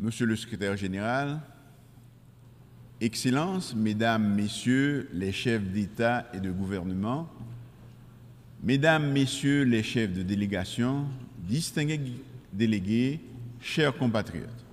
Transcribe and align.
Monsieur 0.00 0.26
le 0.26 0.36
secrétaire 0.36 0.76
général, 0.76 1.40
Excellences, 3.00 3.74
Mesdames, 3.74 4.34
Messieurs 4.34 5.08
les 5.12 5.32
chefs 5.32 5.64
d'État 5.64 6.28
et 6.32 6.38
de 6.38 6.52
gouvernement, 6.52 7.28
Mesdames, 8.62 9.10
Messieurs 9.10 9.64
les 9.64 9.82
chefs 9.82 10.12
de 10.12 10.22
délégation, 10.22 11.06
distingués 11.38 12.00
délégués, 12.52 13.20
chers 13.60 13.96
compatriotes, 13.96 14.64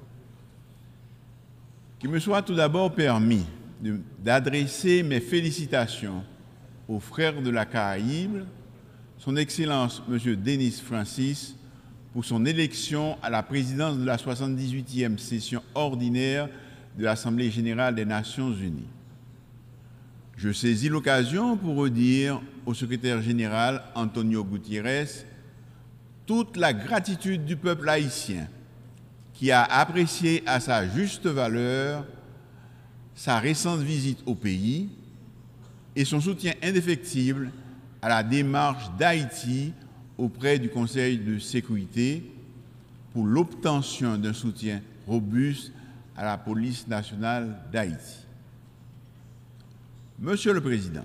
qu'il 1.97 2.09
me 2.09 2.19
soit 2.19 2.43
tout 2.43 2.55
d'abord 2.55 2.93
permis 2.93 3.45
d'adresser 4.23 5.01
mes 5.01 5.21
félicitations 5.21 6.23
aux 6.87 6.99
frères 6.99 7.41
de 7.41 7.49
la 7.49 7.65
Caraïbe, 7.65 8.43
son 9.17 9.35
Excellence 9.37 10.03
M. 10.07 10.35
Denis 10.35 10.81
Francis, 10.83 11.55
pour 12.15 12.23
son 12.23 12.45
élection 12.45 13.17
à 13.21 13.29
la 13.29 13.43
présidence 13.43 13.97
de 13.97 14.05
la 14.05 14.15
78e 14.15 15.17
session 15.17 15.61
ordinaire 15.75 16.47
de 16.97 17.03
l'Assemblée 17.03 17.51
générale 17.51 17.93
des 17.93 18.05
Nations 18.05 18.53
unies. 18.53 18.87
Je 20.37 20.53
saisis 20.53 20.87
l'occasion 20.87 21.57
pour 21.57 21.75
redire 21.75 22.41
au 22.65 22.73
secrétaire 22.73 23.21
général 23.21 23.83
Antonio 23.95 24.45
Gutiérrez 24.45 25.07
toute 26.25 26.55
la 26.55 26.71
gratitude 26.71 27.43
du 27.43 27.57
peuple 27.57 27.89
haïtien 27.89 28.47
qui 29.33 29.51
a 29.51 29.63
apprécié 29.63 30.41
à 30.45 30.61
sa 30.61 30.87
juste 30.87 31.27
valeur 31.27 32.05
sa 33.13 33.39
récente 33.39 33.81
visite 33.81 34.19
au 34.25 34.35
pays 34.35 34.87
et 35.97 36.05
son 36.05 36.21
soutien 36.21 36.53
indéfectible 36.63 37.51
à 38.01 38.07
la 38.07 38.23
démarche 38.23 38.89
d'Haïti 38.97 39.73
auprès 40.17 40.59
du 40.59 40.69
Conseil 40.69 41.17
de 41.17 41.39
sécurité 41.39 42.23
pour 43.13 43.25
l'obtention 43.25 44.17
d'un 44.17 44.33
soutien 44.33 44.81
robuste 45.07 45.71
à 46.15 46.25
la 46.25 46.37
police 46.37 46.87
nationale 46.87 47.57
d'Haïti. 47.71 48.25
Monsieur 50.19 50.53
le 50.53 50.61
Président, 50.61 51.03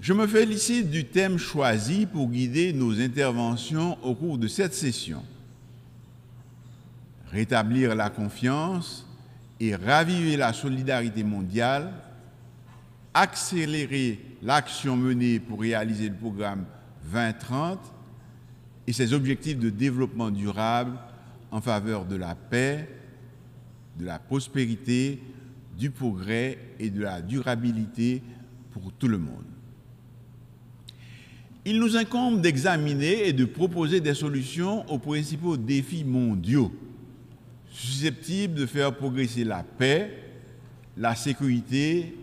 je 0.00 0.12
me 0.12 0.26
félicite 0.26 0.90
du 0.90 1.04
thème 1.04 1.36
choisi 1.36 2.06
pour 2.06 2.28
guider 2.28 2.72
nos 2.72 2.98
interventions 3.00 3.98
au 4.02 4.14
cours 4.14 4.38
de 4.38 4.48
cette 4.48 4.74
session. 4.74 5.22
Rétablir 7.30 7.94
la 7.94 8.10
confiance 8.10 9.06
et 9.58 9.74
raviver 9.74 10.36
la 10.36 10.52
solidarité 10.52 11.22
mondiale, 11.22 11.92
accélérer 13.12 14.20
l'action 14.42 14.96
menée 14.96 15.38
pour 15.38 15.60
réaliser 15.60 16.08
le 16.08 16.14
programme 16.14 16.64
2030 17.04 17.78
et 18.86 18.92
ses 18.92 19.12
objectifs 19.12 19.58
de 19.58 19.70
développement 19.70 20.30
durable 20.30 20.98
en 21.50 21.60
faveur 21.60 22.04
de 22.04 22.16
la 22.16 22.34
paix, 22.34 22.88
de 23.98 24.06
la 24.06 24.18
prospérité, 24.18 25.20
du 25.78 25.90
progrès 25.90 26.58
et 26.78 26.90
de 26.90 27.02
la 27.02 27.20
durabilité 27.22 28.22
pour 28.72 28.92
tout 28.92 29.08
le 29.08 29.18
monde. 29.18 29.44
Il 31.64 31.78
nous 31.78 31.96
incombe 31.96 32.40
d'examiner 32.40 33.28
et 33.28 33.32
de 33.32 33.44
proposer 33.44 34.00
des 34.00 34.14
solutions 34.14 34.88
aux 34.90 34.98
principaux 34.98 35.56
défis 35.56 36.04
mondiaux 36.04 36.72
susceptibles 37.70 38.54
de 38.54 38.66
faire 38.66 38.94
progresser 38.94 39.44
la 39.44 39.62
paix, 39.62 40.10
la 40.96 41.14
sécurité 41.14 42.14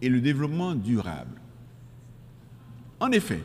et 0.00 0.08
le 0.08 0.20
développement 0.20 0.74
durable. 0.74 1.40
En 3.00 3.10
effet, 3.12 3.40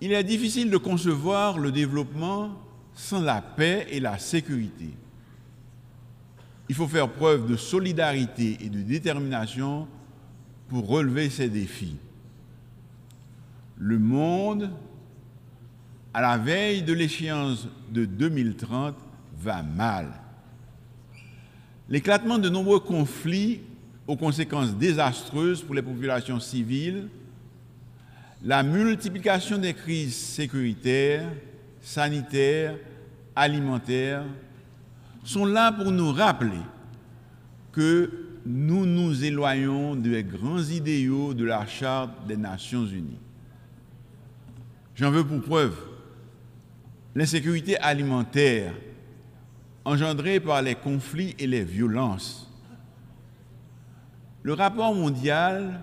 il 0.00 0.12
est 0.12 0.24
difficile 0.24 0.70
de 0.70 0.76
concevoir 0.76 1.58
le 1.58 1.72
développement 1.72 2.50
sans 2.94 3.20
la 3.20 3.42
paix 3.42 3.86
et 3.90 4.00
la 4.00 4.18
sécurité. 4.18 4.90
Il 6.68 6.74
faut 6.74 6.88
faire 6.88 7.10
preuve 7.10 7.50
de 7.50 7.56
solidarité 7.56 8.56
et 8.60 8.68
de 8.68 8.80
détermination 8.80 9.88
pour 10.68 10.86
relever 10.86 11.28
ces 11.28 11.48
défis. 11.48 11.96
Le 13.76 13.98
monde, 13.98 14.70
à 16.14 16.20
la 16.20 16.38
veille 16.38 16.82
de 16.82 16.92
l'échéance 16.92 17.66
de 17.90 18.04
2030, 18.04 18.94
va 19.38 19.62
mal. 19.62 20.12
L'éclatement 21.88 22.38
de 22.38 22.48
nombreux 22.48 22.80
conflits 22.80 23.60
aux 24.06 24.16
conséquences 24.16 24.76
désastreuses 24.76 25.62
pour 25.62 25.74
les 25.74 25.82
populations 25.82 26.40
civiles, 26.40 27.08
la 28.42 28.62
multiplication 28.62 29.58
des 29.58 29.74
crises 29.74 30.16
sécuritaires, 30.16 31.28
sanitaires, 31.80 32.76
alimentaires, 33.36 34.24
sont 35.22 35.44
là 35.44 35.72
pour 35.72 35.92
nous 35.92 36.12
rappeler 36.12 36.60
que 37.72 38.10
nous 38.46 38.86
nous 38.86 39.24
éloignons 39.24 39.94
des 39.94 40.24
grands 40.24 40.62
idéaux 40.62 41.34
de 41.34 41.44
la 41.44 41.66
Charte 41.66 42.26
des 42.26 42.36
Nations 42.36 42.86
Unies. 42.86 43.18
J'en 44.94 45.10
veux 45.10 45.24
pour 45.24 45.42
preuve 45.42 45.76
l'insécurité 47.14 47.76
alimentaire 47.78 48.72
engendrée 49.84 50.40
par 50.40 50.62
les 50.62 50.74
conflits 50.74 51.34
et 51.38 51.46
les 51.46 51.64
violences. 51.64 52.50
Le 54.42 54.54
rapport 54.54 54.94
mondial 54.94 55.80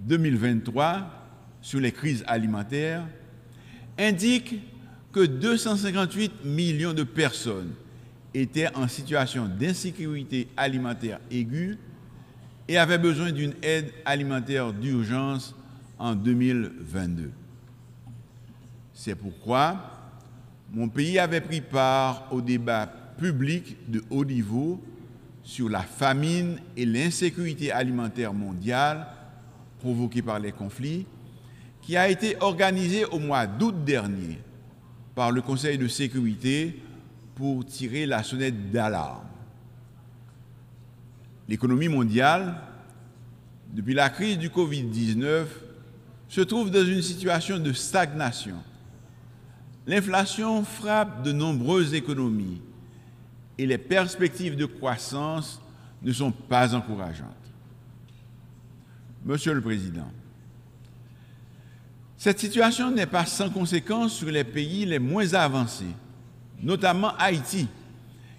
2023 0.00 1.19
sur 1.62 1.80
les 1.80 1.92
crises 1.92 2.24
alimentaires 2.26 3.06
indique 3.98 4.60
que 5.12 5.26
258 5.26 6.44
millions 6.44 6.92
de 6.94 7.02
personnes 7.02 7.72
étaient 8.32 8.74
en 8.76 8.88
situation 8.88 9.46
d'insécurité 9.48 10.48
alimentaire 10.56 11.18
aiguë 11.30 11.78
et 12.68 12.78
avaient 12.78 12.98
besoin 12.98 13.32
d'une 13.32 13.54
aide 13.62 13.92
alimentaire 14.04 14.72
d'urgence 14.72 15.54
en 15.98 16.14
2022. 16.14 17.30
C'est 18.94 19.16
pourquoi 19.16 19.98
mon 20.72 20.88
pays 20.88 21.18
avait 21.18 21.40
pris 21.40 21.60
part 21.60 22.28
au 22.30 22.40
débat 22.40 22.86
public 23.18 23.76
de 23.88 24.04
haut 24.08 24.24
niveau 24.24 24.80
sur 25.42 25.68
la 25.68 25.82
famine 25.82 26.58
et 26.76 26.86
l'insécurité 26.86 27.72
alimentaire 27.72 28.32
mondiale 28.32 29.06
provoquée 29.80 30.22
par 30.22 30.38
les 30.38 30.52
conflits, 30.52 31.06
qui 31.82 31.96
a 31.96 32.08
été 32.08 32.36
organisé 32.40 33.04
au 33.04 33.18
mois 33.18 33.46
d'août 33.46 33.84
dernier 33.84 34.38
par 35.14 35.30
le 35.32 35.42
Conseil 35.42 35.78
de 35.78 35.88
sécurité 35.88 36.80
pour 37.34 37.64
tirer 37.64 38.06
la 38.06 38.22
sonnette 38.22 38.70
d'alarme. 38.70 39.26
L'économie 41.48 41.88
mondiale, 41.88 42.60
depuis 43.72 43.94
la 43.94 44.08
crise 44.10 44.38
du 44.38 44.50
Covid-19, 44.50 45.46
se 46.28 46.40
trouve 46.42 46.70
dans 46.70 46.84
une 46.84 47.02
situation 47.02 47.58
de 47.58 47.72
stagnation. 47.72 48.56
L'inflation 49.86 50.64
frappe 50.64 51.22
de 51.22 51.32
nombreuses 51.32 51.94
économies 51.94 52.62
et 53.58 53.66
les 53.66 53.78
perspectives 53.78 54.56
de 54.56 54.66
croissance 54.66 55.60
ne 56.02 56.12
sont 56.12 56.30
pas 56.30 56.74
encourageantes. 56.74 57.26
Monsieur 59.24 59.52
le 59.52 59.60
Président, 59.60 60.10
cette 62.20 62.38
situation 62.38 62.90
n'est 62.90 63.06
pas 63.06 63.24
sans 63.24 63.48
conséquence 63.48 64.12
sur 64.12 64.28
les 64.30 64.44
pays 64.44 64.84
les 64.84 64.98
moins 64.98 65.32
avancés 65.32 65.86
notamment 66.62 67.16
Haïti, 67.16 67.66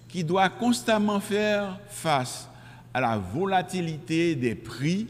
qui 0.08 0.22
doit 0.22 0.48
constamment 0.48 1.18
faire 1.18 1.80
face 1.88 2.48
à 2.94 3.00
la 3.00 3.18
volatilité 3.18 4.36
des 4.36 4.54
prix 4.54 5.08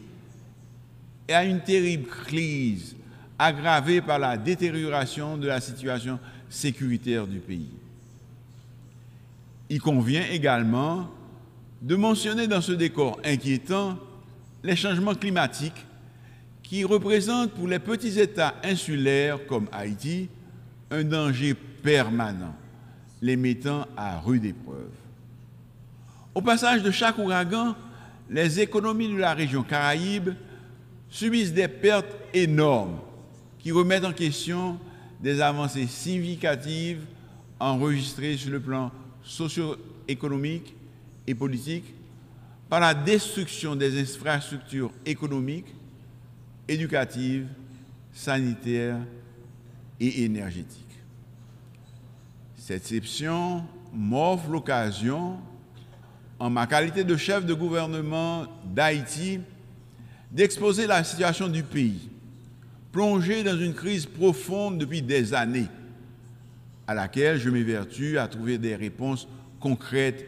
et 1.27 1.33
à 1.33 1.43
une 1.45 1.59
terrible 1.61 2.07
crise 2.07 2.95
aggravée 3.37 4.01
par 4.01 4.17
la 4.17 4.37
détérioration 4.37 5.37
de 5.37 5.47
la 5.47 5.61
situation 5.61 6.19
sécuritaire 6.49 7.27
du 7.27 7.37
pays. 7.37 7.69
Il 9.69 9.79
convient 9.79 10.25
également 10.31 11.07
de 11.79 11.95
mentionner 11.95 12.47
dans 12.47 12.61
ce 12.61 12.71
décor 12.71 13.19
inquiétant 13.23 13.99
les 14.63 14.75
changements 14.75 15.13
climatiques 15.13 15.85
qui 16.63 16.83
représentent 16.83 17.51
pour 17.51 17.67
les 17.67 17.79
petits 17.79 18.19
États 18.19 18.55
insulaires 18.63 19.45
comme 19.45 19.67
Haïti 19.71 20.29
un 20.89 21.03
danger 21.03 21.53
permanent 21.53 22.55
les 23.21 23.35
mettant 23.35 23.85
à 23.95 24.19
rude 24.19 24.45
épreuve. 24.45 24.89
Au 26.33 26.41
passage 26.41 26.81
de 26.81 26.89
chaque 26.89 27.19
ouragan, 27.19 27.75
les 28.29 28.59
économies 28.59 29.09
de 29.09 29.17
la 29.17 29.33
région 29.33 29.63
Caraïbe 29.63 30.31
subissent 31.09 31.53
des 31.53 31.67
pertes 31.67 32.15
énormes 32.33 32.99
qui 33.59 33.71
remettent 33.71 34.05
en 34.05 34.13
question 34.13 34.79
des 35.21 35.39
avancées 35.41 35.87
significatives 35.87 37.05
enregistrées 37.59 38.35
sur 38.35 38.51
le 38.51 38.59
plan 38.59 38.91
socio-économique 39.23 40.75
et 41.27 41.35
politique 41.35 41.93
par 42.69 42.79
la 42.79 42.93
destruction 42.93 43.75
des 43.75 44.01
infrastructures 44.01 44.91
économiques, 45.05 45.73
éducatives, 46.67 47.47
sanitaires 48.13 48.99
et 49.99 50.23
énergétiques. 50.23 50.79
Cette 52.55 52.83
exception 52.83 53.63
m'offre 53.93 54.49
l'occasion, 54.49 55.37
en 56.39 56.49
ma 56.49 56.65
qualité 56.67 57.03
de 57.03 57.15
chef 57.17 57.45
de 57.45 57.53
gouvernement 57.53 58.47
d'Haïti, 58.73 59.39
d'exposer 60.31 60.87
la 60.87 61.03
situation 61.03 61.47
du 61.47 61.63
pays, 61.63 62.09
plongé 62.91 63.43
dans 63.43 63.57
une 63.57 63.73
crise 63.73 64.05
profonde 64.05 64.77
depuis 64.77 65.01
des 65.01 65.33
années, 65.33 65.67
à 66.87 66.93
laquelle 66.93 67.37
je 67.37 67.49
m'évertue 67.49 68.17
à 68.17 68.27
trouver 68.27 68.57
des 68.57 68.75
réponses 68.75 69.27
concrètes 69.59 70.25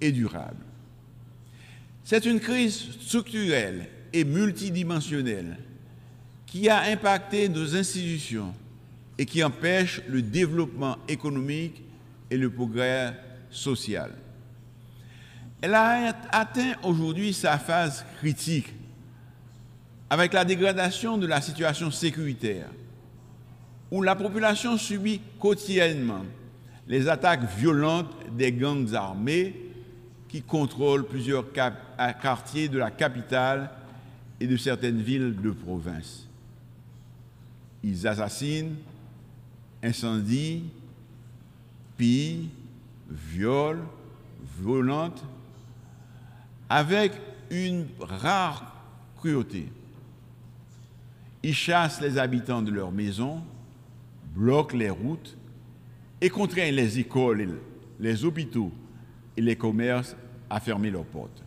et 0.00 0.12
durables. 0.12 0.64
C'est 2.04 2.26
une 2.26 2.40
crise 2.40 2.92
structurelle 3.00 3.86
et 4.12 4.24
multidimensionnelle 4.24 5.56
qui 6.50 6.68
a 6.68 6.82
impacté 6.82 7.48
nos 7.48 7.76
institutions 7.76 8.52
et 9.16 9.24
qui 9.24 9.42
empêche 9.44 10.02
le 10.08 10.20
développement 10.20 10.96
économique 11.06 11.80
et 12.28 12.36
le 12.36 12.50
progrès 12.50 13.14
social. 13.50 14.10
Elle 15.62 15.74
a 15.74 16.12
atteint 16.32 16.72
aujourd'hui 16.82 17.32
sa 17.32 17.56
phase 17.56 18.04
critique 18.18 18.74
avec 20.08 20.32
la 20.32 20.44
dégradation 20.44 21.18
de 21.18 21.26
la 21.28 21.40
situation 21.40 21.92
sécuritaire, 21.92 22.66
où 23.92 24.02
la 24.02 24.16
population 24.16 24.76
subit 24.76 25.20
quotidiennement 25.38 26.24
les 26.88 27.08
attaques 27.08 27.48
violentes 27.58 28.12
des 28.36 28.50
gangs 28.50 28.92
armés 28.94 29.54
qui 30.28 30.42
contrôlent 30.42 31.06
plusieurs 31.06 31.44
quartiers 31.52 32.68
de 32.68 32.78
la 32.78 32.90
capitale 32.90 33.70
et 34.40 34.48
de 34.48 34.56
certaines 34.56 35.00
villes 35.00 35.36
de 35.40 35.50
province. 35.50 36.26
Ils 37.82 38.06
assassinent, 38.06 38.76
incendient, 39.82 40.64
pillent, 41.96 42.50
violent, 43.08 43.84
violentent, 44.58 45.24
avec 46.68 47.12
une 47.50 47.86
rare 48.00 48.76
cruauté. 49.16 49.68
Ils 51.42 51.54
chassent 51.54 52.00
les 52.00 52.18
habitants 52.18 52.62
de 52.62 52.70
leurs 52.70 52.92
maisons, 52.92 53.42
bloquent 54.34 54.76
les 54.76 54.90
routes 54.90 55.36
et 56.20 56.28
contraignent 56.28 56.74
les 56.74 56.98
écoles, 56.98 57.58
les 57.98 58.24
hôpitaux 58.24 58.72
et 59.36 59.40
les 59.40 59.56
commerces 59.56 60.14
à 60.48 60.60
fermer 60.60 60.90
leurs 60.90 61.04
portes. 61.04 61.42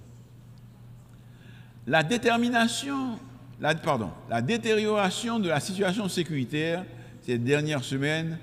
La 1.85 2.01
détermination, 2.01 3.19
la, 3.60 4.42
détérioration 4.42 5.40
de 5.40 5.50
la 5.50 5.60
situation 5.60 6.08
sécuritaire 6.10 6.86
ces 7.22 7.38
dernières 7.38 7.84
semaines 7.84 8.38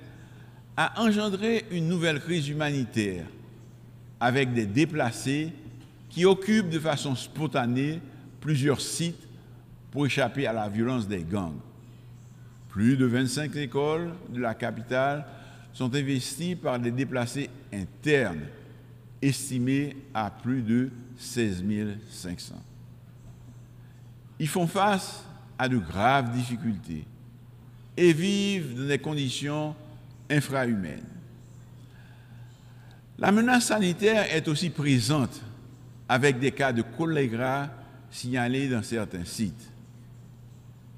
a 0.77 1.03
engendré 1.03 1.67
une 1.71 1.89
nouvelle 1.89 2.21
crise 2.21 2.49
humanitaire 2.49 3.27
avec 4.19 4.53
des 4.53 4.67
déplacés 4.67 5.53
qui 6.09 6.25
occupent 6.25 6.71
de 6.71 6.79
façon 6.79 7.15
spontanée 7.15 8.01
plusieurs 8.41 8.81
sites 8.81 9.29
pour 9.91 10.07
échapper 10.07 10.47
à 10.47 10.53
la 10.53 10.69
violence 10.69 11.07
des 11.07 11.23
gangs. 11.23 11.59
Plus 12.69 12.97
de 12.97 13.05
25 13.05 13.55
écoles 13.57 14.12
de 14.29 14.41
la 14.41 14.55
capitale 14.55 15.27
sont 15.73 15.95
investies 15.95 16.57
par 16.57 16.79
des 16.79 16.91
déplacés 16.91 17.51
internes, 17.73 18.47
estimés 19.21 19.97
à 20.15 20.31
plus 20.31 20.62
de 20.62 20.91
16 21.19 21.65
500. 22.11 22.55
Ils 24.40 24.48
font 24.48 24.66
face 24.66 25.22
à 25.58 25.69
de 25.69 25.76
graves 25.76 26.32
difficultés 26.32 27.04
et 27.94 28.12
vivent 28.14 28.75
dans 28.75 28.88
des 28.88 28.98
conditions 28.98 29.76
infrahumaines. 30.31 31.04
La 33.19 33.31
menace 33.31 33.66
sanitaire 33.66 34.34
est 34.34 34.48
aussi 34.48 34.70
présente 34.70 35.42
avec 36.08 36.38
des 36.38 36.52
cas 36.52 36.72
de 36.72 36.81
choléra 36.81 37.69
signalés 38.10 38.69
dans 38.69 38.82
certains 38.82 39.26
sites 39.26 39.70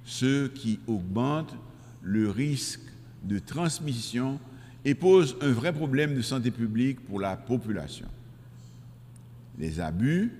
ce 0.04 0.46
qui 0.46 0.78
augmente 0.86 1.54
le 2.02 2.30
risque 2.30 2.80
de 3.24 3.38
transmission 3.38 4.38
et 4.84 4.94
pose 4.94 5.36
un 5.40 5.52
vrai 5.52 5.72
problème 5.72 6.14
de 6.14 6.22
santé 6.22 6.50
publique 6.50 7.00
pour 7.06 7.20
la 7.20 7.36
population. 7.36 8.08
Les 9.58 9.80
abus, 9.80 10.32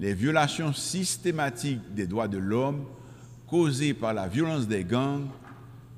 les 0.00 0.14
violations 0.14 0.72
systématiques 0.72 1.94
des 1.94 2.06
droits 2.06 2.28
de 2.28 2.38
l'homme 2.38 2.84
causées 3.46 3.94
par 3.94 4.14
la 4.14 4.28
violence 4.28 4.68
des 4.68 4.84
gangs 4.84 5.26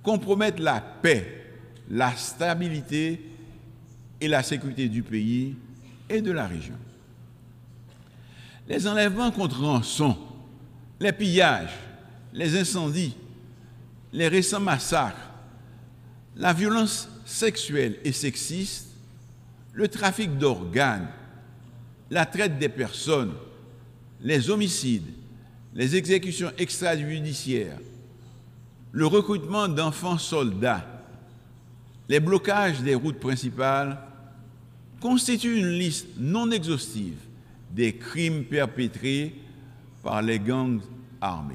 compromettent 0.02 0.61
la 0.61 0.81
paix, 0.81 1.44
la 1.91 2.14
stabilité 2.17 3.20
et 4.20 4.29
la 4.29 4.43
sécurité 4.43 4.88
du 4.88 5.02
pays 5.02 5.56
et 6.08 6.23
de 6.23 6.32
la 6.32 6.47
région. 6.47 6.76
Les 8.69 8.87
enlèvements 8.87 9.32
contre 9.32 9.61
rançon, 9.61 10.17
les 10.99 11.12
pillages, 11.12 11.75
les 12.32 12.58
incendies, 12.58 13.17
les 14.12 14.29
récents 14.29 14.61
massacres, 14.61 15.31
la 16.37 16.53
violence 16.53 17.08
sexuelle 17.25 17.99
et 18.05 18.12
sexiste, 18.12 18.88
le 19.73 19.88
trafic 19.88 20.38
d'organes, 20.38 21.08
la 22.11 22.26
traite 22.26 22.58
des 22.58 22.69
personnes, 22.69 23.32
les 24.22 24.50
homicides, 24.50 25.08
les 25.75 25.96
exécutions 25.96 26.52
extrajudiciaires, 26.58 27.78
le 28.93 29.06
recrutement 29.06 29.69
d'enfants 29.69 30.19
soldats, 30.19 30.87
les 32.08 32.20
blocages 32.20 32.82
des 32.82 32.94
routes 32.94 33.20
principales 33.20 33.99
constituent 35.00 35.58
une 35.58 35.70
liste 35.70 36.08
non 36.19 36.50
exhaustive 36.50 37.19
des 37.70 37.94
crimes 37.94 38.44
perpétrés 38.44 39.34
par 40.02 40.20
les 40.20 40.38
gangs 40.38 40.81
armés. 41.20 41.55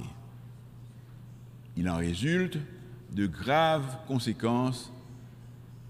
Il 1.78 1.90
en 1.90 1.98
résulte 1.98 2.58
de 3.12 3.28
graves 3.28 3.98
conséquences 4.08 4.92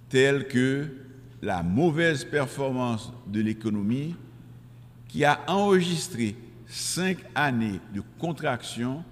telles 0.09 0.47
que 0.47 0.87
la 1.41 1.61
mauvaise 1.61 2.25
performance 2.25 3.13
de 3.27 3.41
l'économie 3.41 4.15
qui 5.07 5.23
a 5.23 5.39
enregistré 5.47 6.35
cinq 6.67 7.19
années 7.33 7.79
de 7.93 8.01
contraction 8.19 9.03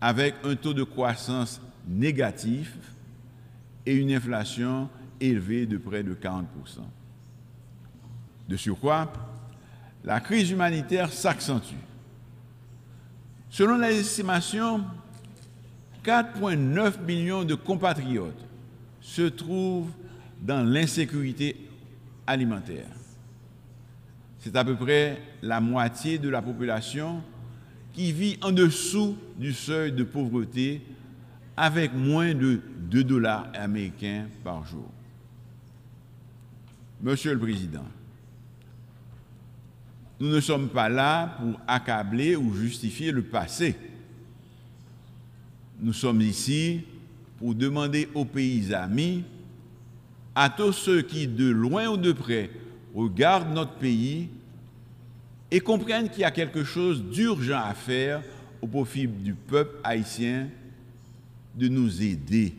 avec 0.00 0.34
un 0.44 0.56
taux 0.56 0.74
de 0.74 0.82
croissance 0.82 1.60
négatif 1.86 2.76
et 3.86 3.94
une 3.94 4.12
inflation 4.12 4.88
élevée 5.20 5.66
de 5.66 5.76
près 5.76 6.02
de 6.02 6.14
40%. 6.14 6.44
De 8.48 8.56
surcroît, 8.56 9.12
la 10.04 10.20
crise 10.20 10.50
humanitaire 10.50 11.12
s'accentue. 11.12 11.76
Selon 13.48 13.78
les 13.78 14.00
estimations, 14.00 14.82
4,9 16.04 17.04
millions 17.04 17.44
de 17.44 17.54
compatriotes 17.54 18.44
se 19.00 19.22
trouvent 19.22 19.92
dans 20.40 20.64
l'insécurité 20.64 21.56
alimentaire. 22.26 22.88
C'est 24.42 24.56
à 24.56 24.64
peu 24.64 24.74
près 24.74 25.22
la 25.40 25.60
moitié 25.60 26.18
de 26.18 26.28
la 26.28 26.42
population 26.42 27.22
qui 27.92 28.10
vit 28.10 28.38
en 28.42 28.50
dessous 28.50 29.16
du 29.38 29.52
seuil 29.52 29.92
de 29.92 30.02
pauvreté 30.02 30.82
avec 31.56 31.94
moins 31.94 32.34
de 32.34 32.60
2 32.90 33.04
dollars 33.04 33.46
américains 33.54 34.26
par 34.42 34.66
jour. 34.66 34.90
Monsieur 37.00 37.34
le 37.34 37.38
Président, 37.38 37.84
nous 40.18 40.28
ne 40.28 40.40
sommes 40.40 40.70
pas 40.70 40.88
là 40.88 41.36
pour 41.38 41.60
accabler 41.68 42.34
ou 42.34 42.52
justifier 42.52 43.12
le 43.12 43.22
passé. 43.22 43.76
Nous 45.78 45.92
sommes 45.92 46.20
ici 46.20 46.80
pour 47.38 47.54
demander 47.54 48.08
aux 48.12 48.24
pays 48.24 48.74
amis, 48.74 49.22
à 50.34 50.50
tous 50.50 50.72
ceux 50.72 51.02
qui, 51.02 51.28
de 51.28 51.48
loin 51.48 51.86
ou 51.88 51.96
de 51.96 52.10
près, 52.10 52.50
regardent 52.94 53.54
notre 53.54 53.74
pays 53.74 54.28
et 55.50 55.60
comprennent 55.60 56.08
qu'il 56.08 56.20
y 56.20 56.24
a 56.24 56.30
quelque 56.30 56.64
chose 56.64 57.02
d'urgent 57.02 57.62
à 57.62 57.74
faire 57.74 58.22
au 58.60 58.66
profit 58.66 59.06
du 59.06 59.34
peuple 59.34 59.76
haïtien, 59.84 60.48
de 61.54 61.68
nous 61.68 62.02
aider 62.02 62.54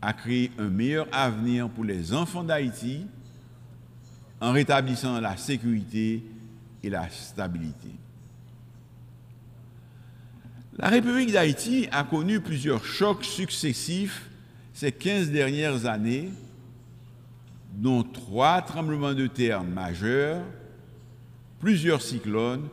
à 0.00 0.12
créer 0.12 0.50
un 0.58 0.68
meilleur 0.68 1.06
avenir 1.12 1.68
pour 1.68 1.84
les 1.84 2.12
enfants 2.12 2.42
d'Haïti 2.42 3.06
en 4.40 4.50
rétablissant 4.50 5.20
la 5.20 5.36
sécurité 5.36 6.22
et 6.82 6.90
la 6.90 7.08
stabilité. 7.08 7.90
La 10.76 10.88
République 10.88 11.30
d'Haïti 11.30 11.86
a 11.92 12.02
connu 12.02 12.40
plusieurs 12.40 12.84
chocs 12.84 13.24
successifs 13.24 14.28
ces 14.74 14.90
15 14.90 15.30
dernières 15.30 15.86
années, 15.86 16.30
dont 17.72 18.02
trois 18.02 18.62
tremblements 18.62 19.14
de 19.14 19.26
terre 19.26 19.64
majeurs, 19.64 20.42
plusieurs 21.58 22.02
cyclones 22.02 22.68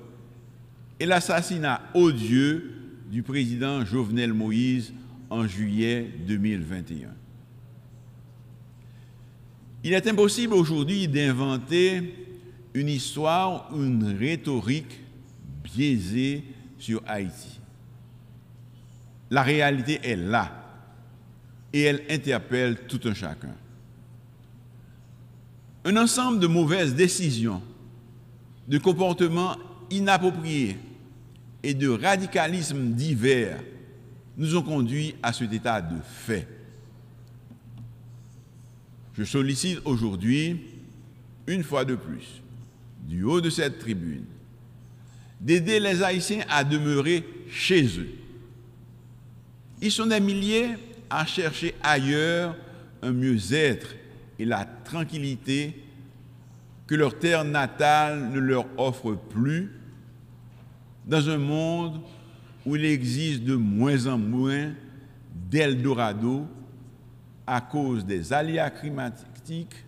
et 0.99 1.05
l'assassinat 1.05 1.81
odieux 1.93 2.71
du 3.09 3.23
président 3.23 3.85
Jovenel 3.85 4.33
Moïse 4.33 4.93
en 5.29 5.47
juillet 5.47 6.09
2021. 6.27 7.09
Il 9.83 9.93
est 9.93 10.07
impossible 10.07 10.53
aujourd'hui 10.53 11.07
d'inventer 11.07 12.13
une 12.73 12.89
histoire 12.89 13.69
une 13.73 14.17
rhétorique 14.17 14.99
biaisée 15.63 16.43
sur 16.77 17.01
Haïti. 17.07 17.59
La 19.29 19.43
réalité 19.43 19.99
est 20.03 20.15
là 20.15 20.51
et 21.71 21.83
elle 21.83 22.03
interpelle 22.09 22.79
tout 22.87 22.99
un 23.05 23.13
chacun. 23.13 23.55
Un 25.85 25.95
ensemble 25.95 26.39
de 26.39 26.47
mauvaises 26.47 26.93
décisions, 26.93 27.61
de 28.67 28.77
comportements 28.77 29.55
inappropriés 29.89 30.77
et 31.63 31.73
de 31.73 31.87
radicalismes 31.89 32.91
divers 32.91 33.59
nous 34.37 34.55
ont 34.55 34.61
conduits 34.61 35.15
à 35.23 35.33
cet 35.33 35.53
état 35.53 35.81
de 35.81 35.95
fait. 36.03 36.47
Je 39.13 39.23
sollicite 39.23 39.79
aujourd'hui, 39.85 40.61
une 41.47 41.63
fois 41.63 41.83
de 41.83 41.95
plus, 41.95 42.41
du 43.07 43.23
haut 43.23 43.41
de 43.41 43.49
cette 43.49 43.79
tribune, 43.79 44.25
d'aider 45.41 45.79
les 45.79 46.03
Haïtiens 46.03 46.45
à 46.49 46.63
demeurer 46.63 47.25
chez 47.49 47.85
eux. 47.99 48.09
Ils 49.81 49.91
sont 49.91 50.05
des 50.05 50.19
milliers 50.19 50.69
à 51.09 51.25
chercher 51.25 51.73
ailleurs 51.81 52.55
un 53.01 53.11
mieux-être 53.11 53.95
et 54.39 54.45
la 54.45 54.65
tranquillité 54.65 55.83
que 56.87 56.95
leur 56.95 57.19
terre 57.19 57.43
natale 57.43 58.29
ne 58.29 58.39
leur 58.39 58.65
offre 58.77 59.13
plus, 59.13 59.69
dans 61.05 61.29
un 61.29 61.37
monde 61.37 62.01
où 62.65 62.75
il 62.75 62.85
existe 62.85 63.43
de 63.43 63.55
moins 63.55 64.07
en 64.07 64.17
moins 64.17 64.71
d'Eldorado 65.51 66.47
à 67.45 67.61
cause 67.61 68.05
des 68.05 68.31
aléas 68.31 68.69
climatiques 68.69 69.85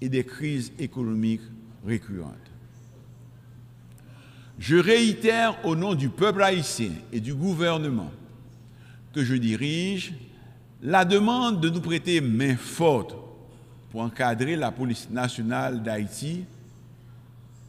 et 0.00 0.08
des 0.08 0.24
crises 0.24 0.72
économiques 0.78 1.42
récurrentes. 1.86 2.34
Je 4.58 4.76
réitère 4.76 5.64
au 5.64 5.76
nom 5.76 5.94
du 5.94 6.08
peuple 6.08 6.42
haïtien 6.42 6.92
et 7.12 7.20
du 7.20 7.34
gouvernement 7.34 8.10
que 9.12 9.24
je 9.24 9.34
dirige 9.34 10.14
la 10.82 11.04
demande 11.04 11.60
de 11.60 11.68
nous 11.68 11.80
prêter 11.80 12.20
main 12.20 12.56
forte 12.56 13.19
pour 13.90 14.02
encadrer 14.02 14.56
la 14.56 14.70
police 14.70 15.08
nationale 15.10 15.82
d'Haïti 15.82 16.44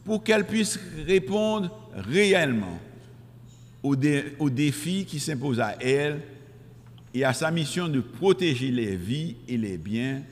pour 0.04 0.22
qu'elle 0.22 0.46
puisse 0.46 0.78
répondre 1.06 1.70
réellement 1.94 2.78
aux, 3.82 3.96
défis 3.96 5.04
qui 5.04 5.18
s'imposent 5.18 5.60
à 5.60 5.76
elle 5.80 6.20
et 7.12 7.24
à 7.24 7.32
sa 7.32 7.50
mission 7.50 7.88
de 7.88 8.00
protéger 8.00 8.70
les 8.70 8.96
vies 8.96 9.36
et 9.48 9.56
les 9.56 9.76
biens 9.76 10.22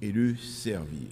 et 0.00 0.12
de 0.12 0.34
servir. 0.36 1.08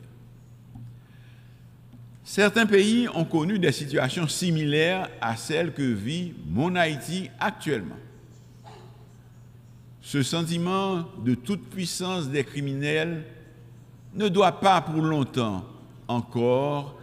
Certains 2.24 2.66
pays 2.66 3.08
ont 3.12 3.24
connu 3.24 3.58
des 3.58 3.72
situations 3.72 4.28
similaires 4.28 5.10
à 5.20 5.36
celles 5.36 5.72
que 5.72 5.82
vit 5.82 6.32
mon 6.46 6.76
Haïti 6.76 7.28
actuellement. 7.40 7.98
Ce 10.00 10.22
sentiment 10.22 11.04
de 11.24 11.34
toute 11.34 11.68
puissance 11.68 12.28
des 12.28 12.44
criminels 12.44 13.24
ne 14.14 14.28
doit 14.28 14.60
pas 14.60 14.80
pour 14.80 15.02
longtemps 15.02 15.64
encore 16.08 16.98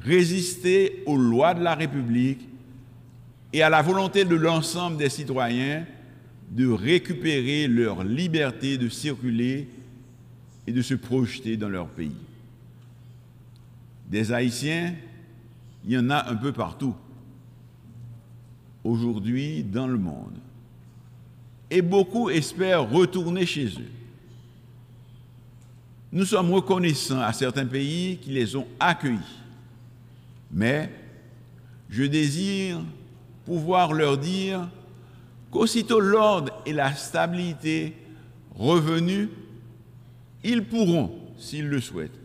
résister 0.00 1.02
aux 1.06 1.16
lois 1.16 1.54
de 1.54 1.62
la 1.62 1.74
République 1.74 2.48
et 3.52 3.62
à 3.62 3.70
la 3.70 3.82
volonté 3.82 4.24
de 4.24 4.34
l'ensemble 4.34 4.96
des 4.96 5.08
citoyens 5.08 5.84
de 6.50 6.68
récupérer 6.68 7.66
leur 7.68 8.04
liberté 8.04 8.76
de 8.76 8.88
circuler 8.88 9.68
et 10.66 10.72
de 10.72 10.82
se 10.82 10.94
projeter 10.94 11.56
dans 11.56 11.68
leur 11.68 11.88
pays. 11.88 12.16
Des 14.08 14.32
Haïtiens, 14.32 14.94
il 15.84 15.92
y 15.92 15.98
en 15.98 16.10
a 16.10 16.28
un 16.30 16.36
peu 16.36 16.52
partout, 16.52 16.94
aujourd'hui 18.84 19.62
dans 19.62 19.86
le 19.86 19.98
monde. 19.98 20.38
Et 21.70 21.80
beaucoup 21.80 22.28
espèrent 22.28 22.90
retourner 22.90 23.46
chez 23.46 23.66
eux. 23.66 24.01
Nous 26.12 26.26
sommes 26.26 26.52
reconnaissants 26.52 27.20
à 27.20 27.32
certains 27.32 27.64
pays 27.64 28.18
qui 28.18 28.30
les 28.30 28.54
ont 28.54 28.66
accueillis. 28.78 29.18
Mais 30.50 30.90
je 31.88 32.02
désire 32.04 32.80
pouvoir 33.46 33.94
leur 33.94 34.18
dire 34.18 34.68
qu'aussitôt 35.50 36.00
l'ordre 36.00 36.52
et 36.66 36.74
la 36.74 36.94
stabilité 36.94 37.96
revenus, 38.54 39.30
ils 40.44 40.64
pourront, 40.64 41.18
s'ils 41.38 41.68
le 41.68 41.80
souhaitent, 41.80 42.18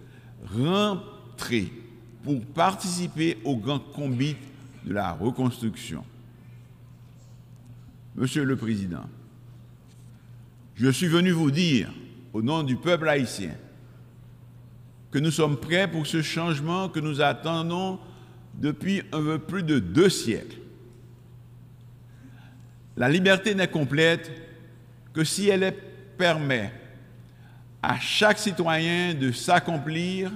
rentrer 0.54 1.72
pour 2.24 2.42
participer 2.42 3.38
au 3.46 3.56
grand 3.56 3.80
combat 3.80 4.36
de 4.86 4.94
la 4.94 5.14
reconstruction. 5.14 6.04
Monsieur 8.18 8.44
le 8.44 8.58
Président, 8.58 9.06
je 10.76 10.90
suis 10.90 11.08
venu 11.08 11.32
vous 11.32 11.52
dire, 11.52 11.90
au 12.34 12.42
nom 12.42 12.64
du 12.64 12.76
peuple 12.76 13.08
haïtien, 13.08 13.52
que 15.12 15.20
nous 15.20 15.32
sommes 15.32 15.58
prêts 15.58 15.90
pour 15.90 16.06
ce 16.06 16.22
changement 16.22 16.90
que 16.90 17.00
nous 17.00 17.22
attendons 17.22 18.00
depuis 18.54 19.02
un 19.12 19.22
peu 19.22 19.40
plus 19.40 19.64
de 19.64 19.80
deux 19.80 20.10
siècles. 20.10 20.58
La 22.96 23.10
liberté 23.10 23.54
n'est 23.54 23.68
complète 23.68 24.32
que 25.14 25.24
si 25.24 25.50
elle 25.50 25.74
permet 26.18 26.74
à 27.82 28.00
chaque 28.00 28.40
citoyen 28.40 29.14
de 29.14 29.32
s'accomplir, 29.32 30.32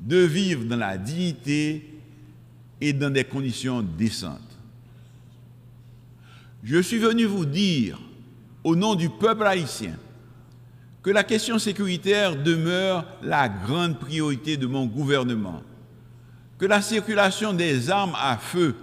de 0.00 0.18
vivre 0.18 0.64
dans 0.64 0.76
la 0.76 0.98
dignité 0.98 1.94
et 2.80 2.92
dans 2.92 3.10
des 3.10 3.24
conditions 3.24 3.82
décentes. 3.82 4.40
Je 6.62 6.82
suis 6.82 6.98
venu 6.98 7.24
vous 7.24 7.46
dire, 7.46 7.98
au 8.64 8.74
nom 8.74 8.96
du 8.96 9.08
peuple 9.08 9.44
haïtien, 9.44 9.94
que 11.06 11.12
la 11.12 11.22
question 11.22 11.56
sécuritaire 11.60 12.34
demeure 12.34 13.06
la 13.22 13.48
grande 13.48 13.96
priorité 13.96 14.56
de 14.56 14.66
mon 14.66 14.86
gouvernement, 14.86 15.62
que 16.58 16.66
la 16.66 16.82
circulation 16.82 17.52
des 17.52 17.90
armes 17.90 18.16
à 18.20 18.36
feu, 18.36 18.74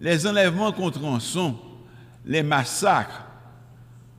les 0.00 0.28
enlèvements 0.28 0.70
contre 0.70 1.00
rançon, 1.00 1.58
les 2.24 2.44
massacres 2.44 3.24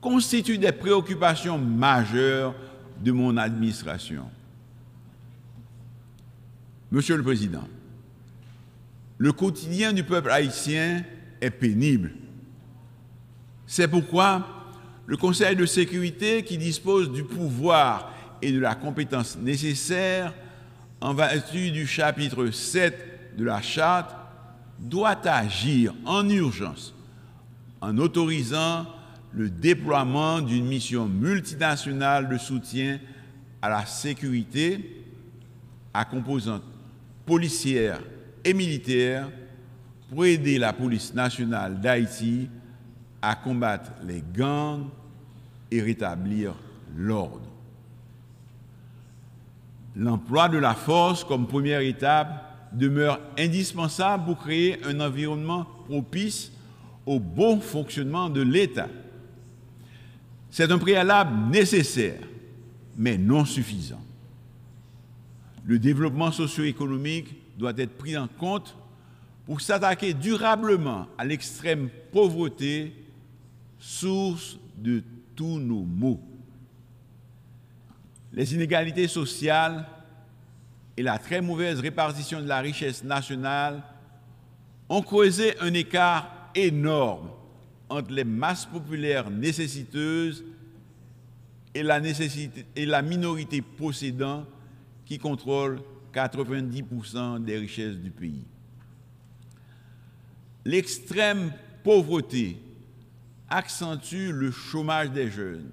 constituent 0.02 0.58
des 0.58 0.72
préoccupations 0.72 1.56
majeures 1.56 2.54
de 3.02 3.12
mon 3.12 3.38
administration. 3.38 4.28
Monsieur 6.90 7.16
le 7.16 7.22
Président, 7.22 7.66
le 9.16 9.32
quotidien 9.32 9.94
du 9.94 10.04
peuple 10.04 10.30
haïtien 10.30 11.02
est 11.40 11.50
pénible. 11.50 12.12
C'est 13.66 13.88
pourquoi 13.88 14.61
le 15.06 15.16
Conseil 15.16 15.56
de 15.56 15.66
sécurité, 15.66 16.42
qui 16.44 16.58
dispose 16.58 17.10
du 17.10 17.24
pouvoir 17.24 18.12
et 18.40 18.52
de 18.52 18.60
la 18.60 18.74
compétence 18.74 19.36
nécessaires 19.36 20.32
en 21.00 21.14
vertu 21.14 21.70
du 21.70 21.86
chapitre 21.86 22.50
7 22.50 23.36
de 23.36 23.44
la 23.44 23.60
Charte, 23.60 24.14
doit 24.78 25.26
agir 25.26 25.94
en 26.04 26.28
urgence 26.28 26.94
en 27.80 27.98
autorisant 27.98 28.86
le 29.32 29.48
déploiement 29.48 30.40
d'une 30.40 30.66
mission 30.66 31.06
multinationale 31.06 32.28
de 32.28 32.38
soutien 32.38 32.98
à 33.60 33.70
la 33.70 33.86
sécurité 33.86 35.04
à 35.94 36.04
composante 36.04 36.62
policière 37.26 38.00
et 38.44 38.54
militaire 38.54 39.28
pour 40.08 40.24
aider 40.26 40.58
la 40.58 40.72
police 40.72 41.14
nationale 41.14 41.80
d'Haïti 41.80 42.48
à 43.22 43.36
combattre 43.36 43.92
les 44.04 44.22
gangs 44.34 44.88
et 45.70 45.80
rétablir 45.80 46.54
l'ordre. 46.96 47.48
L'emploi 49.96 50.48
de 50.48 50.58
la 50.58 50.74
force 50.74 51.24
comme 51.24 51.46
première 51.46 51.80
étape 51.80 52.52
demeure 52.72 53.20
indispensable 53.38 54.24
pour 54.24 54.38
créer 54.38 54.82
un 54.84 55.00
environnement 55.00 55.66
propice 55.86 56.50
au 57.06 57.20
bon 57.20 57.60
fonctionnement 57.60 58.30
de 58.30 58.42
l'État. 58.42 58.88
C'est 60.50 60.70
un 60.70 60.78
préalable 60.78 61.50
nécessaire, 61.50 62.20
mais 62.96 63.18
non 63.18 63.44
suffisant. 63.44 64.02
Le 65.64 65.78
développement 65.78 66.32
socio-économique 66.32 67.34
doit 67.58 67.72
être 67.76 67.96
pris 67.96 68.16
en 68.16 68.28
compte 68.28 68.76
pour 69.46 69.60
s'attaquer 69.60 70.14
durablement 70.14 71.06
à 71.18 71.24
l'extrême 71.24 71.88
pauvreté, 72.12 72.92
source 73.82 74.58
de 74.78 75.02
tous 75.34 75.58
nos 75.58 75.82
maux. 75.82 76.20
Les 78.32 78.54
inégalités 78.54 79.08
sociales 79.08 79.84
et 80.96 81.02
la 81.02 81.18
très 81.18 81.40
mauvaise 81.40 81.80
répartition 81.80 82.40
de 82.40 82.46
la 82.46 82.60
richesse 82.60 83.02
nationale 83.02 83.82
ont 84.88 85.02
causé 85.02 85.58
un 85.58 85.74
écart 85.74 86.50
énorme 86.54 87.30
entre 87.88 88.12
les 88.12 88.24
masses 88.24 88.66
populaires 88.66 89.30
nécessiteuses 89.30 90.44
et 91.74 91.82
la, 91.82 91.98
nécessité, 91.98 92.64
et 92.76 92.86
la 92.86 93.02
minorité 93.02 93.62
possédant 93.62 94.46
qui 95.04 95.18
contrôle 95.18 95.80
90% 96.14 97.42
des 97.42 97.58
richesses 97.58 97.96
du 97.96 98.10
pays. 98.10 98.44
L'extrême 100.64 101.52
pauvreté 101.82 102.58
accentue 103.52 104.32
le 104.32 104.50
chômage 104.50 105.10
des 105.10 105.30
jeunes, 105.30 105.70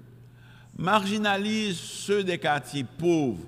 marginalise 0.76 1.78
ceux 1.78 2.22
des 2.22 2.38
quartiers 2.38 2.84
pauvres 2.84 3.46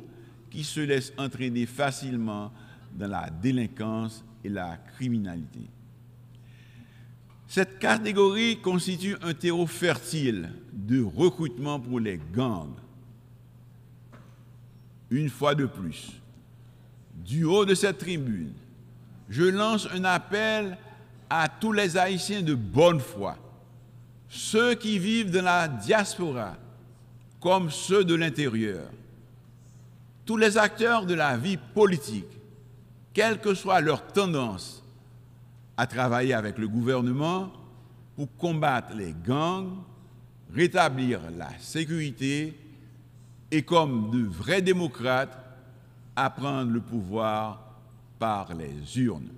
qui 0.50 0.64
se 0.64 0.80
laissent 0.80 1.12
entraîner 1.18 1.66
facilement 1.66 2.50
dans 2.94 3.08
la 3.08 3.28
délinquance 3.28 4.24
et 4.42 4.48
la 4.48 4.78
criminalité. 4.96 5.68
Cette 7.46 7.78
catégorie 7.78 8.58
constitue 8.60 9.16
un 9.22 9.34
terreau 9.34 9.66
fertile 9.66 10.48
de 10.72 11.02
recrutement 11.02 11.78
pour 11.78 12.00
les 12.00 12.18
gangs. 12.32 12.74
Une 15.10 15.28
fois 15.28 15.54
de 15.54 15.66
plus, 15.66 16.12
du 17.14 17.44
haut 17.44 17.66
de 17.66 17.74
cette 17.74 17.98
tribune, 17.98 18.54
je 19.28 19.44
lance 19.44 19.86
un 19.92 20.04
appel 20.04 20.78
à 21.28 21.48
tous 21.48 21.72
les 21.72 21.98
Haïtiens 21.98 22.40
de 22.40 22.54
bonne 22.54 23.00
foi, 23.00 23.36
ceux 24.34 24.74
qui 24.74 24.98
vivent 24.98 25.30
dans 25.30 25.44
la 25.44 25.68
diaspora 25.68 26.56
comme 27.38 27.70
ceux 27.70 28.02
de 28.02 28.14
l'intérieur, 28.14 28.88
tous 30.24 30.38
les 30.38 30.56
acteurs 30.56 31.04
de 31.04 31.12
la 31.12 31.36
vie 31.36 31.58
politique, 31.58 32.40
quelle 33.12 33.42
que 33.42 33.52
soit 33.52 33.82
leur 33.82 34.06
tendance, 34.06 34.82
à 35.76 35.86
travailler 35.86 36.32
avec 36.32 36.56
le 36.56 36.66
gouvernement 36.66 37.52
pour 38.16 38.34
combattre 38.38 38.94
les 38.94 39.12
gangs, 39.12 39.68
rétablir 40.54 41.20
la 41.36 41.50
sécurité 41.58 42.56
et 43.50 43.62
comme 43.62 44.10
de 44.10 44.24
vrais 44.24 44.62
démocrates, 44.62 45.38
à 46.16 46.30
prendre 46.30 46.70
le 46.70 46.80
pouvoir 46.80 47.60
par 48.18 48.54
les 48.54 48.98
urnes. 48.98 49.28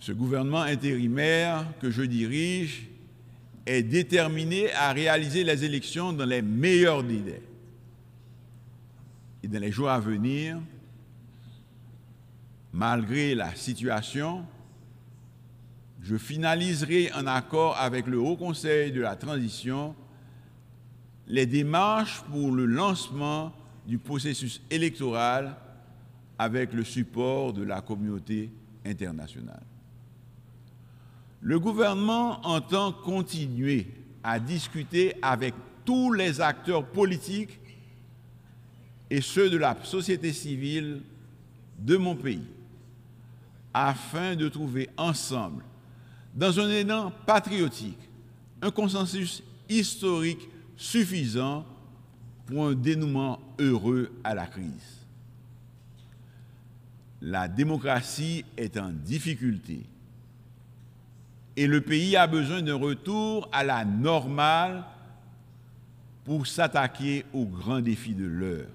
Ce 0.00 0.12
gouvernement 0.12 0.62
intérimaire 0.62 1.66
que 1.80 1.90
je 1.90 2.02
dirige 2.02 2.88
est 3.66 3.82
déterminé 3.82 4.72
à 4.72 4.92
réaliser 4.92 5.44
les 5.44 5.62
élections 5.62 6.12
dans 6.14 6.24
les 6.24 6.40
meilleurs 6.40 7.04
délais. 7.04 7.42
Et 9.42 9.48
dans 9.48 9.60
les 9.60 9.70
jours 9.70 9.90
à 9.90 10.00
venir, 10.00 10.58
malgré 12.72 13.34
la 13.34 13.54
situation, 13.54 14.44
je 16.02 16.16
finaliserai 16.16 17.12
en 17.12 17.26
accord 17.26 17.76
avec 17.76 18.06
le 18.06 18.18
Haut 18.18 18.36
Conseil 18.36 18.92
de 18.92 19.02
la 19.02 19.16
transition 19.16 19.94
les 21.26 21.46
démarches 21.46 22.22
pour 22.22 22.50
le 22.50 22.64
lancement 22.64 23.52
du 23.86 23.98
processus 23.98 24.62
électoral 24.70 25.54
avec 26.38 26.72
le 26.72 26.84
support 26.84 27.52
de 27.52 27.62
la 27.62 27.82
communauté 27.82 28.50
internationale. 28.84 29.62
Le 31.40 31.58
gouvernement 31.58 32.40
entend 32.46 32.92
continuer 32.92 33.86
à 34.22 34.38
discuter 34.38 35.14
avec 35.22 35.54
tous 35.84 36.12
les 36.12 36.40
acteurs 36.40 36.84
politiques 36.84 37.58
et 39.08 39.20
ceux 39.20 39.48
de 39.48 39.56
la 39.56 39.76
société 39.82 40.32
civile 40.32 41.00
de 41.78 41.96
mon 41.96 42.14
pays 42.14 42.46
afin 43.72 44.36
de 44.36 44.48
trouver 44.48 44.90
ensemble, 44.96 45.64
dans 46.34 46.60
un 46.60 46.68
élan 46.68 47.12
patriotique, 47.26 47.98
un 48.60 48.70
consensus 48.70 49.42
historique 49.68 50.48
suffisant 50.76 51.64
pour 52.46 52.66
un 52.66 52.74
dénouement 52.74 53.40
heureux 53.58 54.12
à 54.24 54.34
la 54.34 54.46
crise. 54.46 55.06
La 57.22 57.48
démocratie 57.48 58.44
est 58.56 58.76
en 58.76 58.90
difficulté 58.90 59.86
et 61.60 61.66
le 61.66 61.82
pays 61.82 62.16
a 62.16 62.26
besoin 62.26 62.62
d'un 62.62 62.76
retour 62.76 63.46
à 63.52 63.62
la 63.62 63.84
normale 63.84 64.82
pour 66.24 66.46
s'attaquer 66.46 67.26
aux 67.34 67.44
grands 67.44 67.82
défis 67.82 68.14
de 68.14 68.24
l'heure. 68.24 68.70